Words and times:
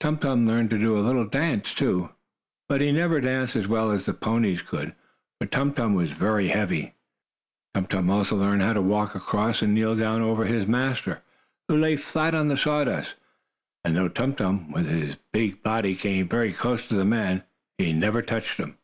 Tum 0.00 0.18
Tum 0.18 0.44
learned 0.44 0.70
to 0.70 0.78
do 0.80 0.98
a 0.98 1.06
little 1.06 1.24
dance, 1.24 1.72
too, 1.72 2.10
but 2.68 2.80
he 2.80 2.90
never 2.90 3.20
danced 3.20 3.54
as 3.54 3.68
well 3.68 3.92
as 3.92 4.06
the 4.06 4.12
ponies 4.12 4.60
could, 4.60 4.92
for 5.40 5.46
Tum 5.46 5.72
Tum 5.72 5.94
was 5.94 6.10
very 6.10 6.48
heavy. 6.48 6.94
Tum 7.74 7.86
Tum 7.86 8.10
also 8.10 8.34
learned 8.34 8.60
how 8.62 8.72
to 8.72 8.82
walk 8.82 9.14
across, 9.14 9.62
and 9.62 9.74
kneel 9.76 9.94
down 9.94 10.20
over 10.20 10.46
his 10.46 10.66
master, 10.66 11.22
who 11.68 11.76
lay 11.78 11.94
flat 11.94 12.34
on 12.34 12.48
the 12.48 12.56
sawdust, 12.56 13.14
and 13.84 13.96
though 13.96 14.08
Tum 14.08 14.34
Tum, 14.34 14.72
with 14.72 14.86
his 14.88 15.14
big 15.32 15.62
body, 15.62 15.94
came 15.94 16.28
very 16.28 16.52
close 16.52 16.88
to 16.88 16.94
the 16.96 17.04
man, 17.04 17.44
he 17.78 17.92
never 17.92 18.20
touched 18.20 18.56
him. 18.56 18.78